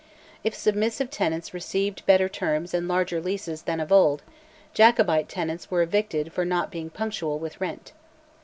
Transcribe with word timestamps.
If 0.43 0.55
submissive 0.55 1.11
tenants 1.11 1.53
received 1.53 2.03
better 2.07 2.27
terms 2.27 2.73
and 2.73 2.87
larger 2.87 3.21
leases 3.21 3.61
than 3.61 3.79
of 3.79 3.91
old, 3.91 4.23
Jacobite 4.73 5.29
tenants 5.29 5.69
were 5.69 5.83
evicted 5.83 6.33
for 6.33 6.43
not 6.43 6.71
being 6.71 6.89
punctual 6.89 7.37
with 7.37 7.61
rent. 7.61 7.91